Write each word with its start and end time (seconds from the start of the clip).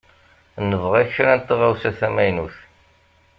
Nebɣa 0.69 1.03
kra 1.13 1.33
n 1.37 1.41
tɣawsa 1.47 1.91
tamaynutt. 1.99 2.57